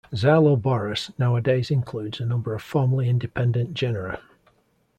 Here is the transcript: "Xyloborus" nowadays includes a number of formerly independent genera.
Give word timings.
"Xyloborus" 0.11 1.11
nowadays 1.19 1.69
includes 1.69 2.19
a 2.19 2.25
number 2.25 2.55
of 2.55 2.63
formerly 2.63 3.07
independent 3.07 3.75
genera. 3.75 4.19